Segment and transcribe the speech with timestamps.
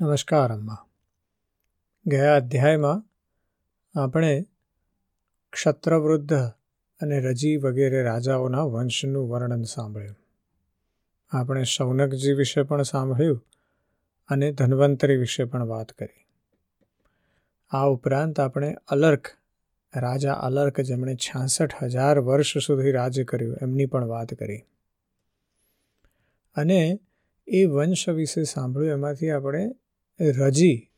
[0.00, 0.76] નમસ્કાર, અમ્મા.
[2.06, 3.04] ગયા અધ્યાયમાં
[4.00, 4.46] આપણે
[5.52, 6.34] ક્ષત્રવૃદ્ધ
[7.00, 10.16] અને રજી વગેરે રાજાઓના વંશનું વર્ણન સાંભળ્યું.
[11.30, 13.46] આપણે શૌનકજી વિશે પણ સાંભળ્યું
[14.28, 16.26] અને ધન્વંતરી વિશે પણ વાત કરી.
[17.70, 19.28] આ ઉપરાંત આપણે અલર્ક,
[19.96, 24.58] રાજા અલર્ક જેમણે છાસઠ હજાર વર્ષ સુધી રાજ્ય કર્યું, એમની પણ વાત કરી.
[26.54, 27.00] અને
[27.48, 29.70] એ વંશ વિશે સાંભળ્યું, એમાંથી આપણે
[30.20, 30.90] રજી.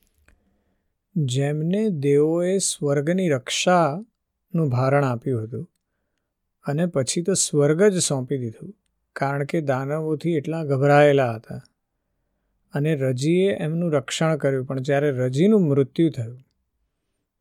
[1.17, 5.65] જેમને દેવોએ સ્વર્ગની રક્ષાનું ભારણ આપ્યું હતું
[6.67, 8.71] અને પછી તો સ્વર્ગ જ સોંપી દીધું,
[9.17, 11.63] કારણ કે દાનવોથી એટલા ગભરાયેલા હતા.
[12.75, 16.39] અને રજીએ એમનું રક્ષણ કર્યું, પણ જ્યારે રજીનું મૃત્યુ થયું,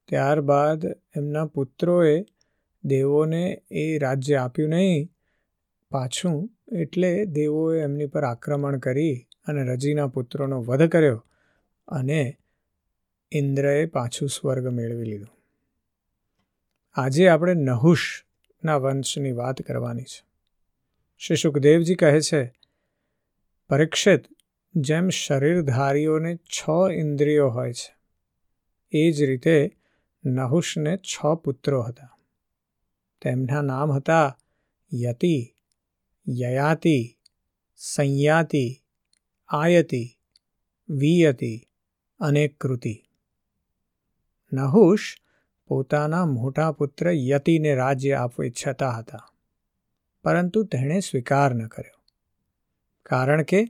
[0.09, 0.81] ત્યારબાદ
[1.15, 2.25] એમના પુત્રોએ
[2.83, 5.09] દેવોને એ રાજ્ય આપ્યું નહીં,
[5.91, 6.49] પાછું
[6.81, 9.15] એટલે દેવોએ એમની પર આક્રમણ કરી
[9.47, 11.23] અને રજીના પુત્રોનો વધ કર્યો.
[11.87, 12.37] અને
[13.31, 15.37] ઇન્દ્રએ પાછું સ્વર્ગ મેળવી લીધું.
[16.93, 20.25] આજે આપણે નહુષના વંશની વાત કરવાની છે.
[21.17, 22.53] શ્રી સુખદેવજી કહે છે,
[23.69, 24.23] પરીક્ષિત,
[24.75, 27.97] જેમ શરીરધારીઓને છ ઇન્દ્રિયો હોય છે,
[28.91, 29.77] એ જ રીતે
[30.25, 32.17] નહુષને છ પુત્રો હતા.
[33.21, 34.37] તેમના નામ હતા
[34.93, 35.55] યતિ,
[36.29, 37.17] યયાતિ,
[37.75, 38.75] સંયાતિ,
[39.47, 40.09] આયતિ,
[40.89, 41.66] વિયતિ
[42.19, 42.95] અને કૃતિ.
[44.51, 45.17] નહુષ
[45.69, 49.25] પોતાના મોટા પુત્ર યતિને રાજ્ય આપવા ઈચ્છતા હતા,
[50.23, 51.99] પરંતુ તેણે સ્વીકાર ન કર્યો,
[53.05, 53.65] કારણ કે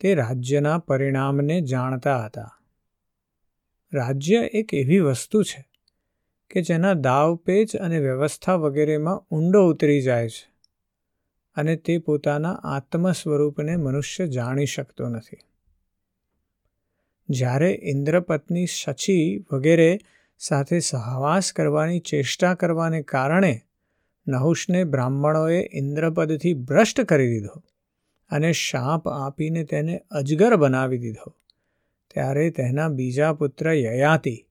[0.00, 2.50] તે રાજ્યના પરિણામને જાણતા હતા.
[3.92, 5.62] રાજ્ય એક એવી વસ્તુ છે
[6.50, 10.50] કે જેના દાવપેચ અને વ્યવસ્થા વગેરેમાં ઊંડો ઉતરી જાય છે
[11.56, 15.36] અને તે પોતાના આત્મ સ્વરૂપને મનુષ્ય જાણી શકતો નથી.
[17.28, 19.98] જ્યારે ઇન્દ્રપત્ની શચી વગેરે
[20.38, 23.60] સાથે સહવાસ કરવાની ચેષ્ટા કરવાને કારણે
[24.28, 27.62] નહુષને બ્રાહ્મણોએ ઇન્દ્રપદથી ભ્રષ્ટ કરી દીધો
[28.30, 31.36] અને શાપ આપીને તેને અજગર બનાવી દીધો.
[32.14, 34.46] ત્યારે તેના બીજા પુત્ર યયાતિ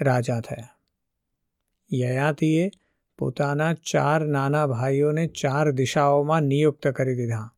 [0.00, 0.68] રાજા થયા.
[1.94, 2.70] યયાતિએ
[3.18, 7.54] પોતાના ચાર નાના ભાઈઓને ચાર દિશાઓમાં નિયુક્ત કરી દીધા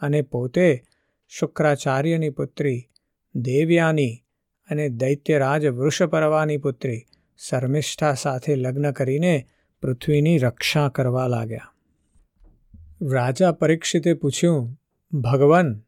[0.00, 0.84] અને પોતે
[1.28, 2.88] શુક્રાચાર્યની પુત્રી
[3.36, 4.24] દેવયાની
[4.70, 7.06] અને દૈત્યરાજ વૃષપરવાની પુત્રી
[7.48, 9.46] શર્મિષ્ઠા સાથે લગ્ન કરીને
[9.82, 11.72] પૃથ્વીની રક્ષા કરવા લાગ્યા.
[13.02, 14.80] રાજા પરીક્ષિતે પૂછ્યું,
[15.12, 15.82] ભગવાન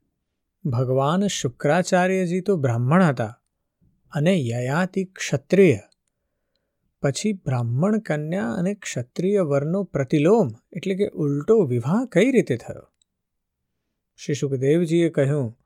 [0.64, 3.40] ભગવાન શુક્રાચાર્યજી તો બ્રાહ્મણ હતા
[4.12, 5.78] અને યયાતિ ક્ષત્રિય.
[7.02, 12.90] પછી બ્રાહ્મણ કન્યા અને ક્ષત્રિય વરનો પ્રતિલોમ એટલે કે ઉલટો વિવાહ કઈ રીતે થયો?
[14.16, 15.58] શ્રી સુખદેવજીએ કહ્યું,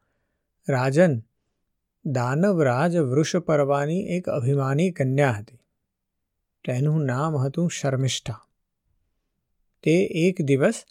[0.69, 1.23] રાજન
[2.05, 5.57] દાનવરાજ વૃષપર્વાની એક અભિમાની કન્યા હતી.
[6.65, 8.41] તેનું નામ હતું શર્મિષ્ઠા.
[9.83, 10.85] તે એક દિવસ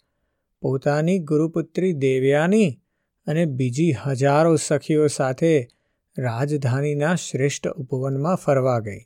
[0.60, 2.80] પોતાની ગુરુપુત્રી દેવ્યાની
[3.26, 5.68] અને બીજી હજારો સખીઓ સાથે
[6.18, 9.00] રાજધાનીના શ્રેષ્ઠ ઉપવનમાં ફરવા ગઈ.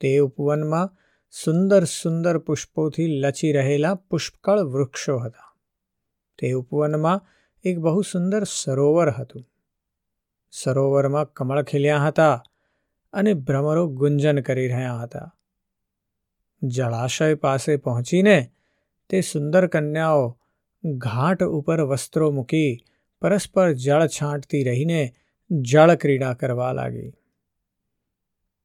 [0.00, 0.96] તે ઉપવનમાં
[1.44, 5.56] સુંદર સુંદર પુષ્પોથી લચી રહેલા પુષ્કળ વૃક્ષો હતા.
[6.38, 7.26] તે ઉપવનમાં
[7.64, 9.51] એક બહુ સુંદર સરોવર હતું.
[10.52, 12.44] સરોવરમાં કમળ ખીલ્યા હતા
[13.12, 15.36] અને ભ્રમરો ગુંજન કરી રહ્યા હતા.
[16.62, 18.50] જળાશય પાસે પહોંચીને
[19.10, 20.38] તે સુંદર કન્યાઓ
[20.84, 22.70] ઘાટ ઉપર વસ્ત્રો મૂકી
[23.22, 25.12] પરસ્પર જળ છાંટતી રહીને
[25.50, 27.10] જળ ક્રીડા કરવા લાગી.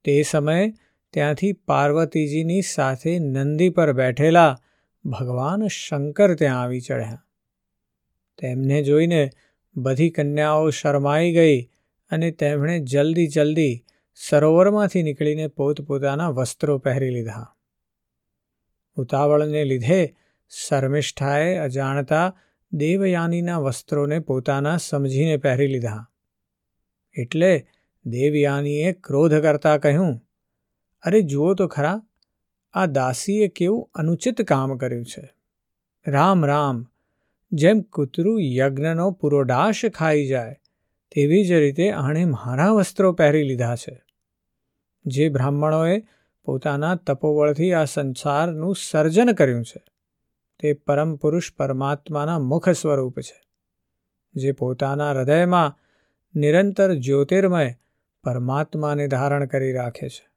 [0.05, 0.73] તે સમયે
[1.13, 4.57] ત્યાંથી પાર્વતીજીની સાથે નંદી પર બેઠેલા
[5.05, 7.23] ભગવાન શંકર ત્યાં આવી ચઢ્યા
[8.39, 9.29] તેમને જોઈને
[9.75, 11.69] બધી કન્યાઓ શરમાઈ ગઈ
[12.09, 13.85] અને તેમણે જલ્દી જલ્દી
[14.15, 17.55] સરોવરમાંથી નીકળીને પોતપોતાના વસ્ત્રો પહેરી લીધા.
[18.95, 20.15] ઉતાવળને લીધે
[20.49, 22.35] શર્મિષ્ઠાએ અજાણતા
[22.71, 26.09] દેવયાનીના વસ્ત્રોને પોતાના સમજીને પહેરી લીધા.
[27.17, 27.67] એટલે
[28.05, 30.21] દેવયાનીએ ક્રોધ કરતા કહ્યું,
[31.01, 32.01] અરે જુઓ તો ખરા,
[32.73, 35.33] આ દાસીએ કેવું અનુચિત કામ કર્યું છે.
[36.07, 36.87] રામ રામ,
[37.51, 40.55] જેમ કૂતરું યજ્ઞનો પુરોડાશ ખાઈ જાય
[41.17, 44.03] તેવી જ રીતે આણે મારા વસ્ત્રો પહેરી લીધા છે.
[45.05, 46.03] જે બ્રાહ્મણોએ
[46.45, 49.83] પોતાના તપોબળથી આ સંસારનું સર્જન કર્યું છે.
[50.59, 53.41] તે પરમ પુરુષ પરમાત્માના મુખ સ્વરૂપ છે.
[54.35, 55.77] જે પોતાના હૃદયમાં
[56.35, 57.73] નિરંતર જ્યોતિર્મય
[58.23, 60.27] પરમાત્માને ધારણ કરી રાખે છે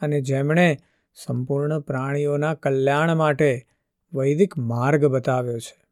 [0.00, 0.78] અને જેમણે
[1.14, 3.66] સંપૂર્ણ પ્રાણીઓના કલ્યાણ માટે
[4.14, 5.84] વૈદિક માર્ગ બતાવ્યો છે.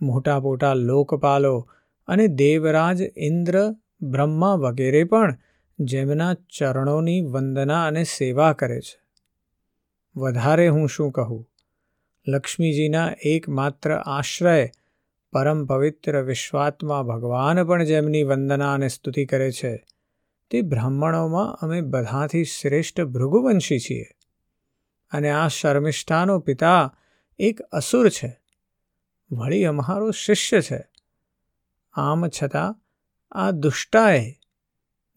[0.00, 1.68] મોટા મોટા લોકપાલો
[2.06, 5.38] અને દેવરાજ ઇન્દ્ર, બ્રહ્મા વગેરે પણ
[5.78, 9.02] જેમના ચરણોની વંદના અને સેવા કરે છે.
[10.16, 11.48] વધારે હું શું કહું?
[12.28, 14.70] લક્ષ્મીજીના એકમાત્ર આશ્રય
[15.32, 19.84] પરમ પવિત્ર વિશ્વાત્મા ભગવાન પણ જેમની વંદના અને સ્તુતિ કરે છે,
[20.50, 24.06] તે બ્રાહ્મણોમાં અમે બધાથી શ્રેષ્ઠ ભૃગુવંશી છીએ.
[25.10, 26.96] અને આ શર્મિષ્ઠાનો પિતા
[27.38, 28.40] એક અસુર છે.
[29.32, 30.91] વળી અમારો શિષ્ય છે.
[31.94, 32.76] આમ છતાં
[33.30, 34.34] આ દુષ્ટાએ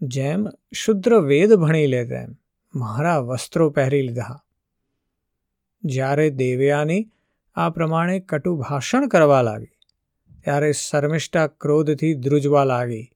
[0.02, 2.36] જેમ શુદ્ર વેદ ભણી લે તેમ
[2.76, 4.44] મારા વસ્ત્રો પહેરી લીધા.
[5.84, 7.12] જ્યારે દેવ્યાની
[7.56, 9.74] આ પ્રમાણે કટુ ભાષણ કરવા લાગી,
[10.44, 13.12] ત્યારે શર્મિષ્ઠા ક્રોધથી ધ્રુજવા લાગી.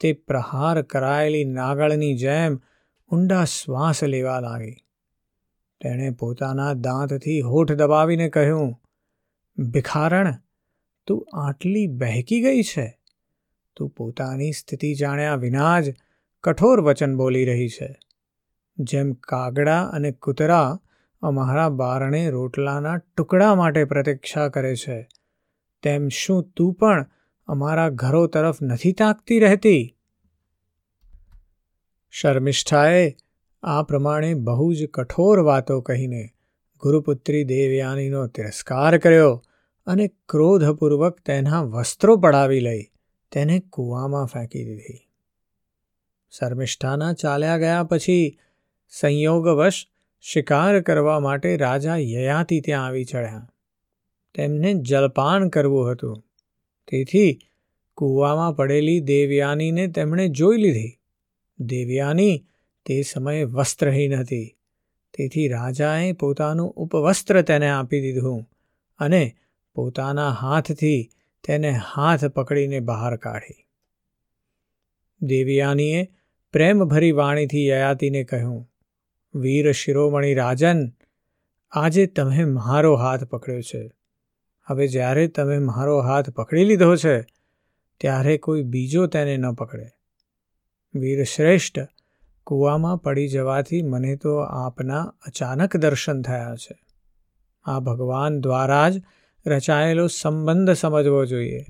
[0.00, 2.60] તે પ્રહાર કરાયેલી નાગળની જેમ
[3.10, 4.76] ઊંડા શ્વાસ લેવા લાગી.
[5.80, 8.74] તેણે પોતાના દાંતથી હોઠ દબાવીને કહ્યું,
[9.58, 10.34] ભિખારણ
[11.06, 13.00] તું આટલી બહેકી ગઈ છે?
[13.76, 15.94] તું પોતાની સ્થિતિ જાણ્યા વિના જ
[16.44, 17.98] કઠોર વચન બોલી રહી છે.
[18.78, 20.80] જેમ કાગડા અને કૂતરા
[21.22, 25.08] અમારા બારણે રોટલાના ટુકડા માટે પ્રતીક્ષા કરે છે,
[25.82, 27.06] તેમ શું તું પણ
[27.46, 29.96] અમારા ઘરો તરફ નથી તાકતી રહેતી?
[32.10, 33.16] શર્મિષ્ઠાએ
[33.62, 36.28] આ પ્રમાણે બહુ જ કઠોર વાતો કહીને
[36.80, 39.42] ગુરુપુત્રી દેવયાનીનો તિરસ્કાર કર્યો.
[39.86, 42.82] અને ક્રોધપૂર્વક તેના વસ્ત્રો પડાવી લઈ
[43.32, 45.08] તેને કૂવામાં ફેંકી દીધી.
[46.30, 48.38] શર્મિષ્ઠાના ચાલ્યા ગયા પછી
[48.88, 49.86] સંયોગવશ
[50.20, 53.48] શિકાર કરવા માટે રાજા યયાતિ ત્યાં આવી ચડ્યા.
[54.34, 56.24] તેમને જલપાન કરવું હતું.
[56.88, 57.38] તેથી
[57.94, 60.98] કૂવામાં પડેલી દેવયાનીને તેમણે જોઈ લીધી.
[61.60, 62.46] દેવયાની
[62.86, 64.56] તે સમયે વસ્ત્રહીન હતી.
[65.18, 68.50] તેથી રાજાએ પોતાનું ઉપવસ્ત્ર તેને આપી દીધું
[68.98, 69.36] અને
[69.76, 71.10] પોતાના હાથથી
[71.44, 73.66] તેને હાથ પકડીને બહાર કાઢી.
[75.20, 76.12] દેવયાનીએ
[76.52, 78.70] પ્રેમભરી વાણીથી યયાતિને કહ્યું,
[79.34, 80.88] વીર શિરોમણી રાજન,
[81.70, 83.90] આજે તમે મારો હાથ પકડ્યો છે.
[84.64, 87.20] હવે જ્યારે તમે મારો હાથ પકડી લીધો છે,
[88.00, 89.90] ત્યારે કોઈ બીજો તેને ન પકડે.
[90.94, 91.78] વીર શ્રેષ્ઠ,
[92.44, 96.78] કૂવામાં પડી જવાથી મને તો આપના અચાનક દર્શન થયા છે.
[97.64, 99.02] આ ભગવાન દ્વારા જ
[99.46, 101.64] રચાયેલો સંબંધ સમજવો જોઈએ.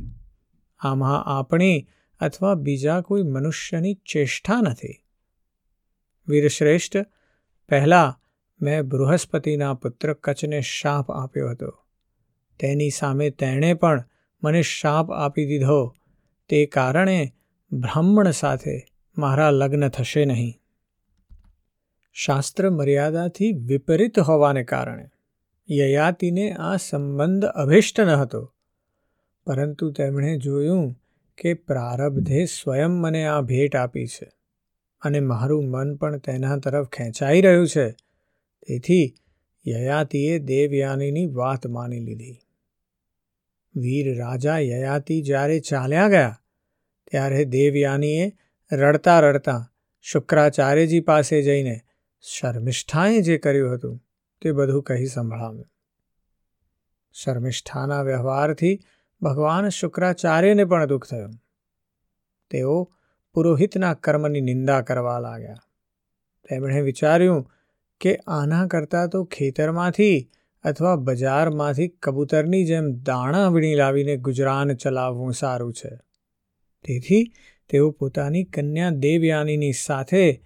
[0.79, 1.89] આમાં આપણી
[2.21, 5.05] અથવા બીજા કોઈ મનુષ્યની ચેષ્ટા નથી.
[6.29, 6.97] વીરશ્રેષ્ઠ,
[7.69, 8.21] પહેલાં
[8.61, 11.79] મેં બૃહસ્પતિના પુત્ર કચ્છને શાપ આપ્યો હતો.
[12.61, 14.05] તેની સામે તેણે પણ
[14.43, 15.97] મને શાપ આપી દીધો.
[16.49, 17.33] તે કારણે
[17.73, 18.87] બ્રાહ્મણ સાથે
[19.19, 20.61] મારા લગ્ન થશે નહીં.
[22.13, 25.09] શાસ્ત્ર મર્યાદાથી વિપરીત હોવાને કારણે
[25.71, 28.55] યયાતિને આ સંબંધ અભિષ્ટ ન હતો.
[29.47, 31.03] પરંતુ તેમણે જોયું
[31.39, 34.31] કે પ્રારબ્ધે સ્વયં મને આ ભેટ આપી છે
[35.03, 37.91] અને મારું મન પણ તેના તરફ ખેંચાઈ રહ્યું છે.
[38.69, 39.15] તેથી
[39.69, 42.39] યયાતિએ દેવયાનીની વાત માની લીધી.
[43.77, 46.41] વીર રાજા યયાતિ જ્યારે ચાલ્યા ગયા,
[47.11, 48.33] ત્યારે દેવયાનીએ
[48.73, 51.81] રડતા રડતા શુક્રાચાર્યજી પાસે જઈને
[52.21, 54.06] શર્મિષ્ઠાએ જે કર્યું હતું
[54.43, 55.67] તે બધું કહી સંભળાવ્યું.
[57.13, 58.81] શર્મિષ્ઠાના વ્યવહારથી
[59.23, 61.31] ભગવાન શુક્રાચાર્યને પણ દુઃખ થયું.
[62.51, 62.93] તેઓ
[63.35, 65.55] પુરોહિતના કર્મની નિંદા કરવા લાગ્યા.
[66.49, 67.51] તેમણે વિચાર્યું
[68.01, 70.31] કે આના કરતાં તો ખેતરમાંથી
[70.65, 75.91] અથવા બજારમાંથી કબૂતરની જેમ દાણા વીણી લાવીને ગુજરાન ચલાવવું સારું છે.
[76.85, 77.33] તેથી
[77.69, 80.43] તેઓ પોતાની કન્યા દેવયાનીની સાથે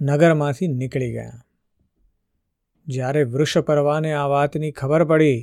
[0.00, 1.42] નગરમાંથી નીકળી ગયા.
[2.90, 5.38] જ્યારે વૃષપર્વાને આ વાતની ખબર પડી,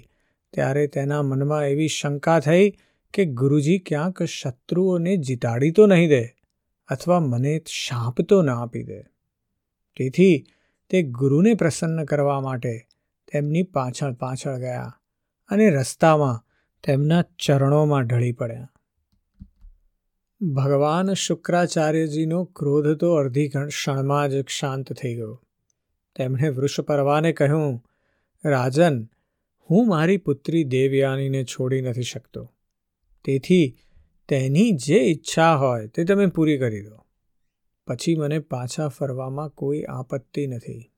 [0.54, 2.66] ત્યારે તેના મનમાં એવી શંકા થઈ
[3.13, 6.24] કે ગુરુજી ક્યાંક શત્રુઓને જીતાડી તો નહીં દે
[6.89, 9.00] અથવા મને શાપ તો ન આપી દે.
[9.98, 10.46] તેથી
[10.89, 12.74] તે ગુરુને પ્રસન્ન કરવા માટે
[13.32, 14.92] તેમની પાછળ પાછળ ગયા
[15.50, 16.44] અને રસ્તામાં
[16.84, 18.70] તેમના ચરણોમાં ઢળી પડ્યા.
[20.42, 25.36] ભગવાન શુક્રાચાર્યજીનો ક્રોધ તો અડધી ક્ષણમાં જ શાંત થઈ ગયો.
[26.18, 27.84] તેમણે વૃષપર્વાને કહ્યું,
[28.46, 29.04] રાજન,
[29.70, 32.54] હું મારી પુત્રી દેવયાનીને છોડી નથી શકતો.
[33.26, 33.78] તેથી
[34.28, 37.06] તેની જે ઈચ્છા હોય તે તમે પૂરી કરી દો.
[37.88, 40.92] પછી મને પાછા ફરવામાં કોઈ આપત્તિ નથી.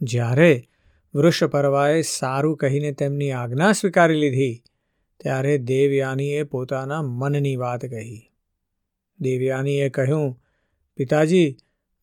[0.00, 0.68] જ્યારે
[1.14, 4.62] વૃષપર્વાએ સારું કહીને તેમની આજ્ઞા સ્વીકારી લીધી,
[5.20, 8.30] ત્યારે દેવયાનીએ પોતાના મનની વાત કહી.
[9.20, 10.40] દેવયાનીએ કહ્યું,
[10.96, 11.56] પિતાજી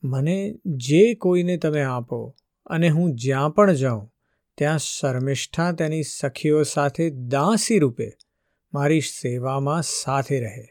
[0.06, 2.36] મને જે કોઈને તમે આપો
[2.66, 4.14] અને હું જ્યાં પણ જાઉં,
[4.58, 8.12] ત્યાં શર્મિષ્ઠા તેની સખીઓ સાથે દાસી રૂપે
[8.74, 10.70] મારી સેવામાં સાથે રહે.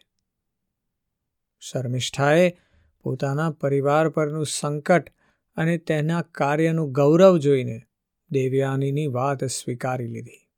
[1.60, 2.56] શર્મિષ્ઠાએ
[3.02, 5.10] પોતાના પરિવાર પરનું સંકટ
[5.56, 7.82] અને તેના કાર્યનું ગૌરવ જોઈને
[8.30, 10.48] દેવયાનીની વાત સ્વીકારી લીધી.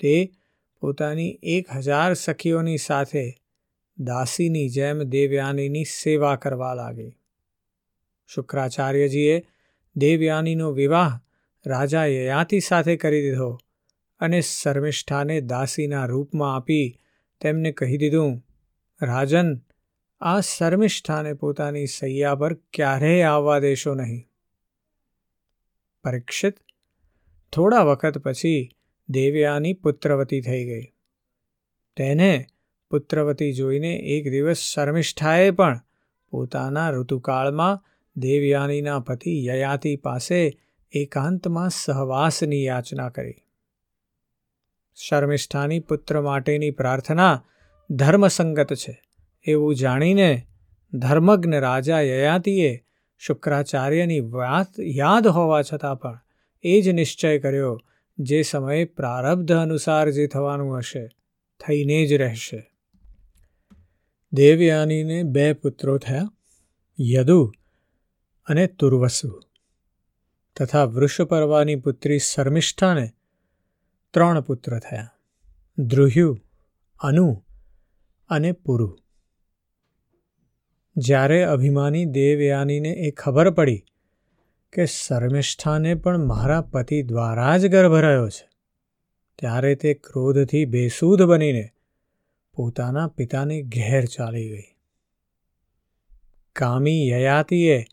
[0.00, 0.32] તે
[0.80, 3.34] પોતાની એક હજાર સખીઓની સાથે
[3.98, 7.15] દાસીની જેમ દેવયાનીની સેવા કરવા લાગી.
[8.26, 9.46] શુક્રાચાર્યજીએ
[9.96, 11.20] દેવયાનીનો વિવાહ
[11.66, 13.58] રાજા યયાતિ સાથે કરી દીધો
[14.20, 16.98] અને શર્મિષ્ઠાને દાસીના રૂપમાં આપી
[17.40, 18.46] તેમને કહી દીધું,
[19.02, 19.60] રાજન,
[20.20, 24.28] આ શર્મિષ્ઠાને પોતાની સૈયા પર ક્યારેય આવવા દેશો નહીં.
[26.04, 26.56] પરીક્ષિત,
[27.52, 28.70] થોડા વખત પછી
[29.08, 30.86] દેવયાની પુત્રવતી થઈ ગઈ.
[31.96, 32.46] તેને
[32.90, 35.80] પુત્રવતી જોઈને એક દિવસ શર્મિષ્ઠાએ પણ
[36.30, 40.52] પોતાના ઋતુકાળમાં દેવયાનીના પતિ યયાતિ પાસે
[40.92, 43.34] એકાંતમાં સહવાસની યાચના કરી.
[44.94, 47.44] શર્મિષ્ઠાની પુત્ર માટેની પ્રાર્થના
[47.90, 49.02] ધર્મસંગત છે
[49.44, 50.46] એવું જાણીને
[50.94, 52.84] ધર્મજ્ઞ રાજા યયાતિએ
[53.18, 56.20] શુક્રાચાર્યની વાત યાદ હોવા છતાં પણ
[56.62, 57.80] એ જ નિશ્ચય કર્યો
[58.18, 61.08] જે સમયે પ્રારબ્ધ અનુસાર જે થવાનું હશે,
[61.66, 62.70] થઈને જ રહેશે.
[64.32, 66.28] દેવયાનીને બે પુત્રો થયા.
[67.00, 67.52] યદુ
[68.46, 69.40] અને તુર્વસુ.
[70.56, 73.10] તથા વૃષપર્વાની પુત્રી શર્મિષ્ઠાને
[74.14, 75.10] ત્રણ પુત્ર થયા.
[75.78, 76.38] દ્રુહ્યુ
[77.00, 77.44] અનુ
[78.28, 78.98] અને પુરુ.
[80.96, 83.84] જ્યારે અભિમાની દેવયાનીને એ ખબર પડી
[84.72, 88.48] કે શર્મિષ્ઠાને પણ મારા પતિ દ્વારા જ ગર્ભ રહ્યો છે,
[89.38, 91.68] ત્યારે તે ક્રોધથી બેસૂદ બનીને
[92.54, 94.70] પોતાના પિતાની ઘેર ચાલી ગઈ.
[96.52, 97.84] કામી યયાતિએ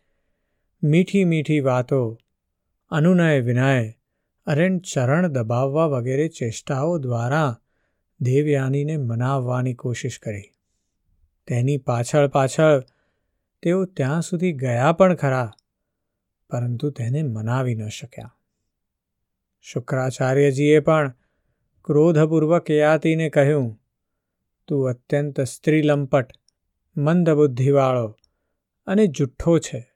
[0.84, 2.20] મીઠી મીઠી વાતો,
[2.90, 3.94] અનુનય વિનય,
[4.46, 7.62] અરેણ ચરણ દબાવવા વગેરે ચેષ્ટાઓ દ્વારા
[8.22, 10.52] દેવયાનીને મનાવવાની કોશિશ કરી.
[11.48, 12.84] તેની પાછળ પાછળ
[13.62, 15.52] તેઓ ત્યાં સુધી ગયા પણ ખરા,
[16.50, 18.36] પરંતુ તેને મનાવી ન શક્યા.
[19.62, 21.14] શુક્રાચાર્યજીએ પણ
[21.84, 23.80] ક્રોધપૂર્વક યાતિને કહ્યું,
[24.68, 26.32] તું અત્યંત સ્ત્રીલંપટ,
[26.98, 28.16] મંદબુદ્ધિવાળો
[28.88, 29.93] અને જુઠ્ઠો છે.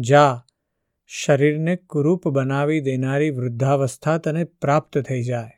[0.00, 0.46] જા,
[1.06, 5.50] શરીરને કુરૂપ બનાવી દેનારી વૃદ્ધાવસ્થા તને પ્રાપ્ત થઈ જાય.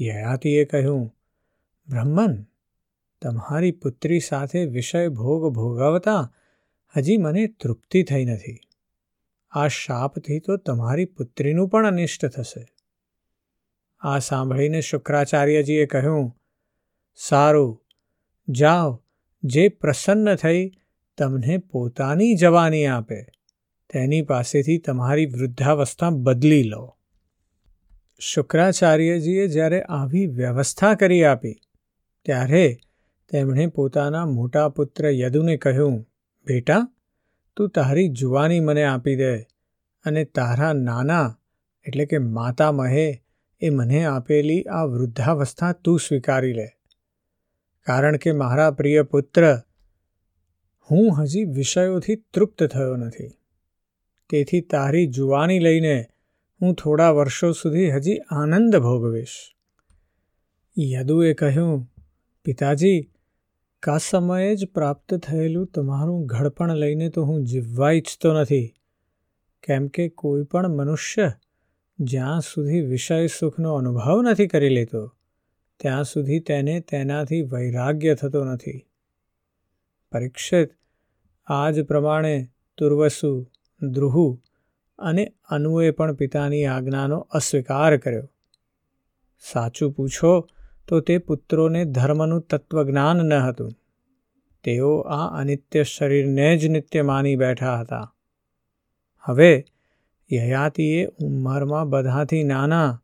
[0.00, 1.16] યયાતિએ કહ્યું,
[1.88, 2.46] બ્રહ્મન,
[3.22, 6.34] તમારી પુત્રી સાથે વિષય ભોગ ભોગવતા
[6.96, 8.60] હજી મને તૃપ્તિ થઈ નથી.
[9.50, 12.66] આ શાપથી તો તમારી પુત્રીનું પણ અનિષ્ટ થશે.
[14.00, 16.36] આ સાંભળીને શુક્રાચાર્યજીએ કહ્યું,
[17.16, 17.84] સારું,
[18.48, 19.02] જાઓ,
[19.42, 20.72] જે પ્રસન્ન થઈ
[21.20, 23.20] તમને પોતાની જવાની આપે.
[23.90, 26.96] તેની પાસેથી તમારી વૃદ્ધાવસ્થા બદલી લો.
[28.18, 31.56] શુક્રાચાર્યજીએ જ્યારે આવી વ્યવસ્થા કરી આપી,
[32.24, 32.64] ત્યારે
[33.30, 35.96] તેમણે પોતાના મોટા પુત્ર યદુને કહ્યું,
[36.46, 36.80] બેટા,
[37.56, 39.36] તું તારી જુવાની મને આપી દે
[40.04, 41.38] અને તારા નાના,
[41.86, 43.06] એટલે કે માતા મહે,
[43.60, 46.68] એ મને આપેલી આ વૃદ્ધાવસ્થા તું સ્વીકારી લે.
[47.86, 49.58] કારણ કે મારા પ્રિય પુત્ર
[50.90, 53.28] હું હજી વિષયોથી તૃપ્ત થયો નથી.
[54.28, 56.06] તેથી તારી જુવાની લઈને
[56.62, 59.54] હું થોડા વર્ષો સુધી હજી આનંદ ભોગવીશ.
[60.78, 61.92] યદુએ કહ્યું,
[62.44, 63.10] પિતાજી
[63.82, 68.74] કા સમયે જ પ્રાપ્ત થયેલું તમારું ઘડપણ લઈને તો હું જીવવા ઈચ્છતો નથી.
[69.62, 71.32] કેમ કે કોઈ પણ મનુષ્ય
[71.98, 75.16] જ્યાં સુધી વિષય સુખનો અનુભવ નથી કરી લેતો,
[75.80, 78.86] ત્યાં સુધી તેને તેનાથી વૈરાગ્ય થતો નથી.
[80.12, 80.79] પરીક્ષિત
[81.46, 83.46] આ જ પ્રમાણે તુર્વસુ
[83.82, 84.40] દ્રુહુ
[84.98, 88.28] અને અનુએ પણ પિતાની આજ્ઞાનો અસ્વીકાર કર્યો.
[89.52, 90.48] સાચું પૂછો
[90.88, 93.72] તો તે પુત્રોને ધર્મનું તત્વજ્ઞાન ન હતું.
[94.64, 98.14] તેઓ આ અનિત્ય શરીરને જ નિત્ય માની બેઠા હતા.
[99.20, 99.64] હવે
[100.32, 103.02] યયાતિએ ઉંમરમાં બધાથી નાના,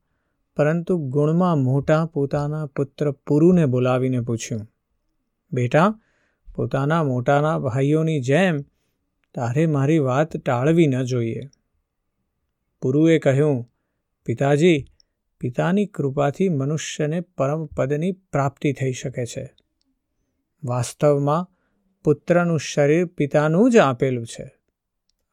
[0.57, 4.67] પરંતુ ગુણમાં મોટા પોતાના પુત્ર પુરુને બોલાવીને પૂછ્યું,
[5.53, 6.01] બેટા
[6.57, 8.61] પોતાના મોટાના ભાઈઓની જેમ
[9.35, 11.43] તારે મારી વાત ટાળવી ન જોઈએ.
[12.83, 13.71] પુરુએ કહ્યું,
[14.25, 14.85] પિતાજી,
[15.41, 19.55] પિતાની કૃપાથી મનુષ્યને પરમપદની પ્રાપ્તિ થઈ શકે છે.
[20.65, 21.51] વાસ્તવમાં
[22.05, 24.51] પુત્રનું શરીર પિતાનું જ આપેલું છે.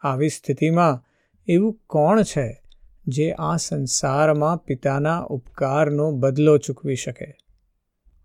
[0.02, 1.04] આવી સ્થિતિમાં
[1.48, 2.62] એવું કોણ છે
[3.08, 7.38] જે આ સંસારમાં પિતાના ઉપકારનો બદલો ચૂકવી શકે?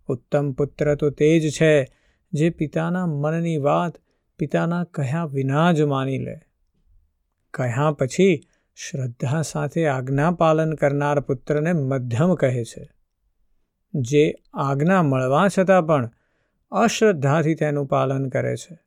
[0.06, 1.97] ઉત્તમ પુત્ર તો તે જ છે
[2.32, 3.94] જે પિતાના મનની વાત
[4.38, 6.40] પિતાના કહ્યા વિના જ માની લે.
[7.50, 8.40] કહ્યા પછી
[8.76, 12.90] શ્રદ્ધા સાથે આજ્ઞા પાલન કરનાર પુત્રને મધ્યમ કહે છે.
[13.94, 16.10] જે આજ્ઞા મળવા છતાં પણ
[16.70, 18.78] અશ્રદ્ધાથી તેનું પાલન કરે છે.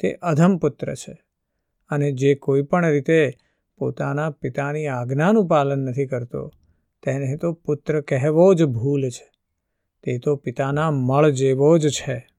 [0.00, 1.22] તે અધમ પુત્ર છે
[1.88, 3.32] અને જે કોઈ પણ રીતે
[3.78, 6.52] પોતાના પિતાની આજ્ઞાનું પાલન નથી કરતો,
[7.02, 9.30] તેને તો પુત્ર કહેવો જ ભૂલ છે.
[10.02, 12.37] તે તો પિતાના મળ જેવો જ છે.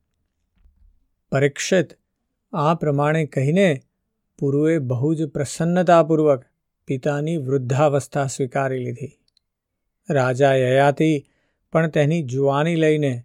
[1.31, 1.87] પરીક્ષિત.
[2.53, 3.81] આ પ્રમાણે કહીને
[4.39, 6.45] પુરુએ બહુ જ પ્રસન્નતાપૂર્વક
[6.85, 9.19] પિતાની વૃદ્ધાવસ્થા સ્વીકારી લીધી.
[10.09, 11.25] રાજા યયાતિ
[11.71, 13.23] પણ તેની જુવાની લઈને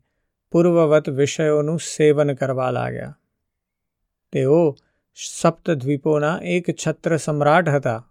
[0.51, 3.19] પૂર્વવત વિષયોનું સેવન કરવા લાગ્યા.
[4.33, 4.77] તેઓ
[5.15, 8.11] સપ્તદ્વીપોના એક છત્ર સમ્રાટ હતા.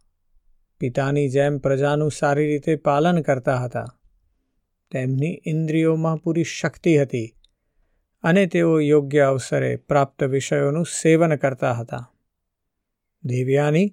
[0.79, 3.99] પિતાની જેમ પ્રજાનું સારી રીતે પાલન કરતા હતા.
[4.91, 7.35] તેમની ઇન્દ્રિયોમાં પૂરી શક્તિ હતી.
[8.23, 12.11] અને તેઓ યોગ્ય અવસરે પ્રાપ્ત વિષયોનું સેવન કરતા હતા.
[13.25, 13.91] દેવ્યાની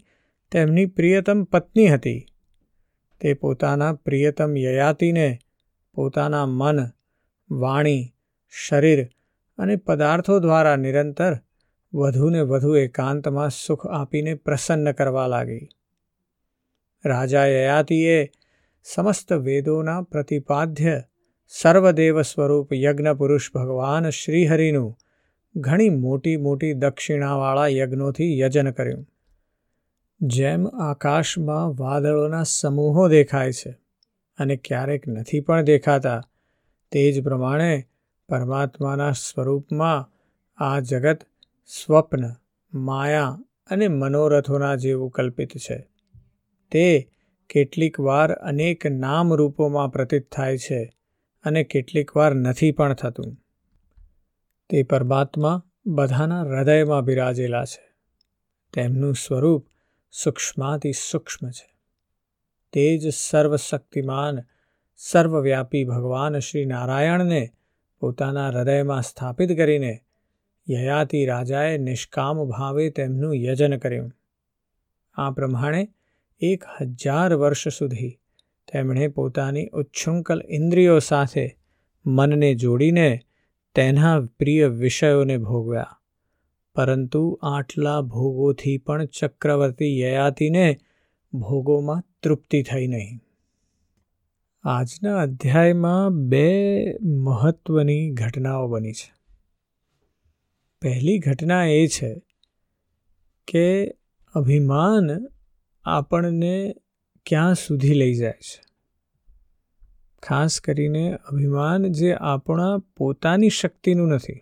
[0.50, 2.26] તેમની પ્રિયતમ પત્ની હતી.
[3.20, 5.38] તે પોતાના પ્રિયતમ યયાતિને
[5.94, 6.78] પોતાના મન,
[7.50, 8.14] વાણી,
[8.50, 9.08] શરીર
[9.58, 11.36] અને પદાર્થો દ્વારા નિરંતર,
[11.94, 15.68] વધુને વધુ એકાંતમાં સુખ આપીને પ્રસન્ન કરવા લાગી.
[17.04, 18.30] રાજા યયાતિએ
[18.84, 21.02] સમસ્ત વેદોના પ્રતિપાદ્ય
[21.52, 24.96] સર્વદેવ સ્વરૂપ યજ્ઞ પુરુષ ભગવાન શ્રીહરિનું
[25.56, 29.06] ઘણી મોટી મોટી દક્ષિણાવાળા યજ્ઞોથી યજન કર્યું.
[30.20, 33.70] જેમ આકાશમાં વાદળોના સમૂહો દેખાય છે
[34.38, 36.22] અને ક્યારેક નથી પણ દેખાતા,
[36.92, 37.88] તે જ પ્રમાણે
[38.28, 40.10] પરમાત્માના સ્વરૂપમાં
[40.56, 41.18] આ જગત
[41.66, 42.24] સ્વપ્ન,
[42.74, 43.38] માયા
[43.70, 45.86] અને મનોરથોના જેવું કલ્પિત છે.
[46.70, 47.10] તે
[47.50, 50.96] કેટલીક વાર અનેક નામ રૂપોમાં પ્રતીત થાય છે.
[51.44, 53.36] અને કેટલીક વાર નથી પણ થતું.
[54.68, 57.92] તે પરમાત્મા બધાના હૃદયમાં બિરાજેલા છે.
[58.72, 59.66] તેમનું સ્વરૂપ
[60.10, 61.74] સૂક્ષ્માતિ સૂક્ષ્મ છે.
[62.72, 64.38] તે જ સર્વશક્તિમાન,
[64.96, 67.50] સર્વવ્યાપી ભગવાન શ્રી નારાયણને
[68.00, 70.00] પોતાના હૃદયમાં સ્થાપિત કરીને
[70.70, 74.12] યયાતિ રાજાએ નિષ્કામ ભાવે તેમનું યજન કર્યું.
[75.14, 75.88] આ પ્રમાણે
[76.40, 78.19] એક હજાર વર્ષ સુધી
[78.72, 81.58] તેમણે પોતાની ઉચ્છૃંખલ ઇન્દ્રિયો સાથે
[82.06, 83.20] મનને જોડીને
[83.74, 85.86] તેના પ્રિય વિષયોને ભોગવ્યા.
[86.74, 90.78] પરંતુ આટલા ભોગોથી પણ ચક્રવર્તી યયાતિને
[91.34, 93.18] ભોગોમાં તૃપ્તિ થઈ નહીં.
[94.62, 99.14] આજના અધ્યાયમાં બે મહત્વની ઘટનાઓ બની છે.
[100.82, 102.22] પહેલી ઘટના એ છે
[103.46, 103.94] કે
[104.34, 105.28] અભિમાન
[105.84, 106.74] આપણને
[107.30, 108.62] ક્યાં સુધી લઈ જાય છે?
[110.22, 114.40] ખાસ કરીને અભિમાન જે આપણા પોતાની શક્તિનું નથી,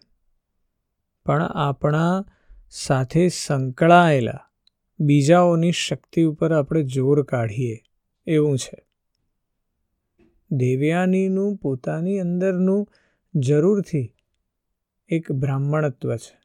[1.25, 2.25] પણ આપણા
[2.71, 4.41] સાથે સંકળાયેલા
[5.01, 7.83] બીજાઓની શક્તિ ઉપર આપણે જોર કાઢીએ,
[8.27, 8.87] એવું છે.
[10.51, 12.89] દેવ્યાનીનું પોતાની અંદરનું
[13.35, 14.15] જરૂરથી
[15.09, 16.39] એક બ્રાહ્મણત્વ છે,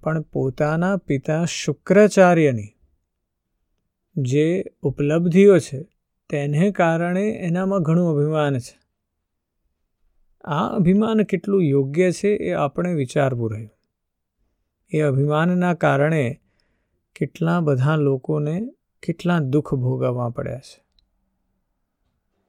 [0.00, 2.75] પણ પોતાના પિતા શુક્રાચાર્યની
[4.16, 5.86] જે ઉપલબ્ધિઓ છે,
[6.30, 8.78] તેને કારણે એનામાં ઘણું અભિમાન છે.
[10.44, 13.70] આ અભિમાન કેટલું યોગ્ય છે એ આપણે વિચારવું રહ્યું.
[14.90, 16.40] એ અભિમાનના કારણે
[17.16, 18.68] કેટલા બધા લોકોને
[19.02, 20.84] કેટલા દુઃખ ભોગવવા પડ્યા છે.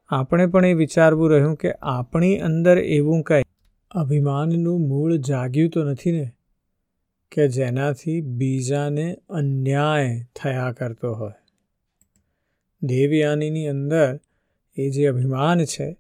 [0.10, 3.44] આપણે પણ એ વિચારવું રહ્યું કે આપણી અંદર એવું કંઈ
[3.92, 6.32] અભિમાનનું મૂળ જાગ્યું તો નથી ને?
[7.32, 11.47] કે જેનાથી બીજાને અન્યાય થયા કરતો હોય.
[12.82, 14.20] દેવયાનીની અંદર
[14.78, 15.98] એ જે અભિમાન છે,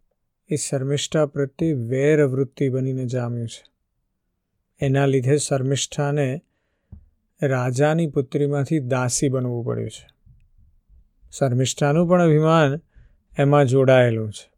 [0.49, 3.63] એ શર્મિષ્ઠા પ્રત્યે વેર વૃત્તિ બનીને જામ્યું છે.
[4.79, 6.41] એના લીધે શર્મિષ્ઠાને
[7.41, 10.07] રાજાની પુત્રીમાંથી દાસી બનવું પડ્યું છે.
[11.31, 12.79] શર્મિષ્ઠાનું પણ અભિમાન
[13.39, 14.51] એમાં જોડાયેલું છે.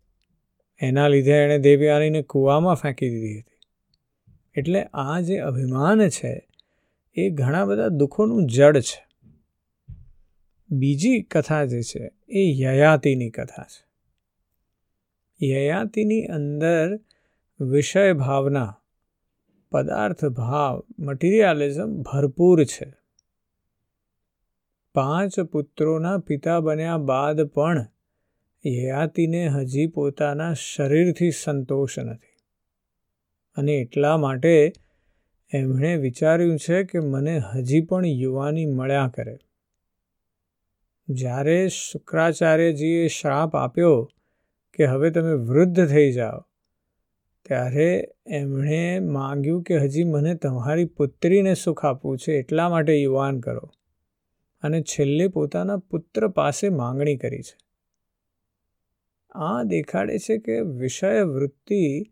[0.81, 3.59] એના લીધે એણે દેવયાનીને કૂવામાં ફેંકી દીધી હતી.
[4.55, 6.47] એટલે આ જે અભિમાન છે,
[7.15, 9.08] એ ઘણા બધા દુઃખોનું જડ છે.
[10.71, 13.89] બીજી કથા જે છે એ યયાતિની કથા છે.
[15.45, 16.99] યયાતિની અંદર
[17.59, 18.77] વિષય ભાવના,
[19.71, 22.93] પદાર્થ ભાવ મટીરિયાલિઝમ ભરપૂર છે.
[24.93, 27.87] પાંચ પુત્રોના પિતા બન્યા બાદ પણ
[28.67, 32.39] યયાતિને હજી પોતાના શરીરથી સંતોષ નથી.
[33.55, 34.71] અને એટલા માટે
[35.53, 39.37] એમણે વિચાર્યું છે કે મને હજી પણ યુવાની મળ્યા કરે.
[41.09, 44.11] જ્યારે શુક્રાચાર્યજીએ શ્રાપ આપ્યો
[44.73, 46.39] કે હવે તમે વૃદ્ધ થઈ જાઓ,
[47.45, 53.71] ત્યારે એમણે માંગ્યું કે હજી મને તમારી પુત્રીને સુખ આપવું છે એટલા માટે યુવાન કરો.
[54.61, 57.57] અને છેલ્લે પોતાના પુત્ર પાસે માંગણી કરી છે.
[59.31, 62.03] આ દેખાડે છે કે વિષય વૃત્તિ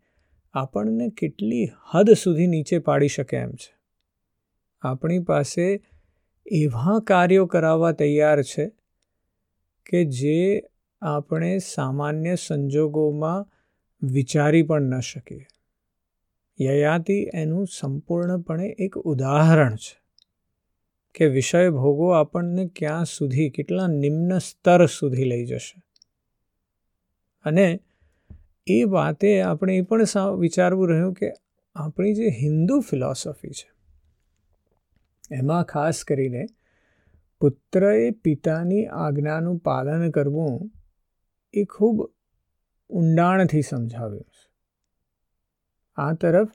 [0.52, 3.78] આપણને કેટલી હદ સુધી નીચે પાડી શકે એમ છે.
[4.82, 5.84] આપણી પાસે
[6.46, 8.78] એવા કાર્યો કરાવવા તૈયાર છે
[9.88, 10.62] કે જે
[11.02, 13.46] આપણે સામાન્ય સંજોગોમાં
[14.02, 15.46] વિચારી પણ ન શકીએ.
[16.60, 19.96] યયાતિ એનું સંપૂર્ણપણે એક ઉદાહરણ છે
[21.14, 25.82] કે વિષય ભોગો આપણને ક્યાં સુધી, કેટલા નિમ્ન સ્તર સુધી લઈ જશે.
[27.44, 27.80] અને
[28.66, 30.04] એ વાતે આપણે એ પણ
[30.38, 31.32] વિચારવું રહ્યું કે
[31.76, 33.68] આપણી જે હિન્દુ ફિલોસોફી છે,
[35.30, 36.46] એમાં ખાસ કરીને
[37.40, 40.70] પુત્રએ પિતાની આજ્ઞાનું પાલન કરવું
[41.54, 42.10] એ ખૂબ
[42.90, 44.50] ઊંડાણથી સમજાવ્યું છે.
[45.96, 46.48] આ તરફ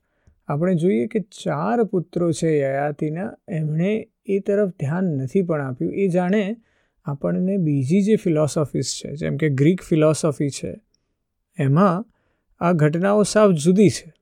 [0.47, 5.93] આપણે જોઈએ કે ચાર પુત્રો છે યયાતિના, એમણે એ તરફ ધ્યાન નથી પણ આપ્યું.
[5.93, 6.55] એ જાણે
[7.05, 10.81] આપણને બીજી જે ફિલોસોફીસ છે, જેમ કે ગ્રીક ફિલોસોફી છે,
[11.57, 12.05] એમાં
[12.59, 14.13] આ ઘટનાઓ સાવ જુદી છે.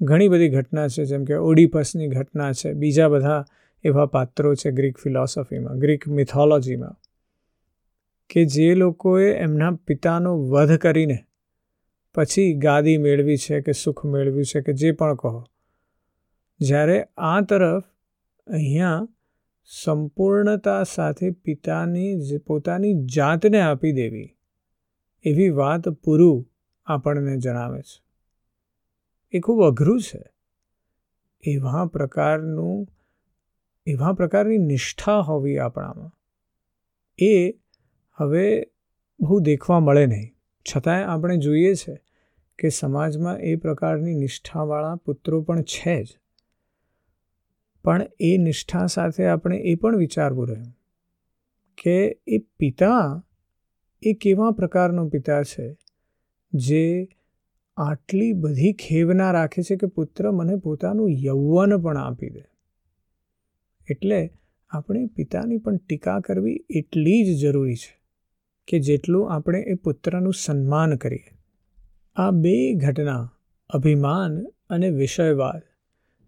[0.00, 3.44] ઘણી બધી ઘટના છે, જેમ કે ઓડિપસની ઘટના છે, બીજા બધા
[3.84, 6.96] એવા પાત્રો છે ગ્રીક ફિલોસોફીમાં, ગ્રીક મિથોલોજીમાં,
[8.30, 11.18] કે જે લોકોએ એમના પિતાનો વધ કરીને
[12.14, 15.44] પછી ગાદી મેળવી છે કે સુખ મેળવ્યું છે કે જે પણ કહો.
[16.60, 17.84] જ્યારે આ તરફ
[18.46, 19.06] અહીંયા
[19.64, 24.28] સંપૂર્ણતા સાથે પિતાની પોતાની જાતને આપી દેવી,
[25.24, 26.46] એવી વાત પૂરું
[26.86, 28.02] આપણને જણાવે છે.
[29.32, 30.22] એ ખૂબ અઘરું છે.
[31.44, 32.86] એવા પ્રકારનું
[33.88, 36.12] એવા પ્રકારની નિષ્ઠા હોવી આપણામાં.
[37.18, 37.50] એ
[38.16, 38.66] હવે
[39.20, 40.34] બહુ દેખવા મળે નહીં.
[40.66, 42.00] છતાંય આપણે જોઈએ છે
[42.58, 46.06] કે સમાજમાં એ પ્રકારની નિષ્ઠાવાળા પુત્રો પણ છે જ.
[47.84, 50.74] પણ એ નિષ્ઠા સાથે આપણે એ પણ વિચારવું રહ્યું
[51.82, 53.22] કે એ પિતા
[54.02, 55.78] એ કેવા પ્રકારનો પિતા છે
[56.52, 57.08] જે
[57.76, 62.44] આટલી બધી ખેવના રાખે છે કે પુત્ર મને પોતાનું યૌવન પણ આપી દે.
[63.90, 64.30] એટલે
[64.70, 68.00] આપણે પિતાની પણ ટીકા કરવી એટલી જ જરૂરી છે
[68.68, 71.38] કે જેટલું આપણે એ પુત્રનું સન્માન કરીએ.
[72.16, 73.32] આ બે ઘટના,
[73.68, 75.62] અભિમાન અને વિષયવાદ,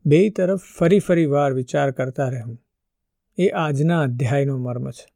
[0.07, 2.59] બે તરફ ફરી ફરી વાર વિચાર કરતા રહેવું.
[3.39, 5.15] એ આજના અધ્યાયનો મર્મ છે.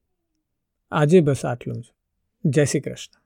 [0.90, 1.84] આજે બસ આટલું જ.
[2.44, 3.23] જય શ્રી કૃષ્ણ.